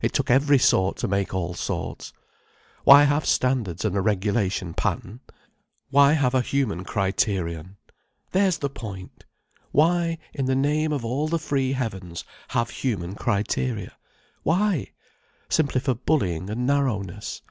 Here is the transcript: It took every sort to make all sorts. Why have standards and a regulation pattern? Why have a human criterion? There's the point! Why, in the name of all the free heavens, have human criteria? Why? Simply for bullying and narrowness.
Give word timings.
It 0.00 0.14
took 0.14 0.30
every 0.30 0.58
sort 0.58 0.96
to 0.96 1.06
make 1.06 1.34
all 1.34 1.52
sorts. 1.52 2.14
Why 2.84 3.02
have 3.04 3.26
standards 3.26 3.84
and 3.84 3.94
a 3.94 4.00
regulation 4.00 4.72
pattern? 4.72 5.20
Why 5.90 6.14
have 6.14 6.34
a 6.34 6.40
human 6.40 6.82
criterion? 6.82 7.76
There's 8.32 8.56
the 8.56 8.70
point! 8.70 9.26
Why, 9.72 10.16
in 10.32 10.46
the 10.46 10.56
name 10.56 10.94
of 10.94 11.04
all 11.04 11.28
the 11.28 11.38
free 11.38 11.72
heavens, 11.74 12.24
have 12.48 12.70
human 12.70 13.16
criteria? 13.16 13.94
Why? 14.44 14.92
Simply 15.50 15.82
for 15.82 15.92
bullying 15.94 16.48
and 16.48 16.66
narrowness. 16.66 17.42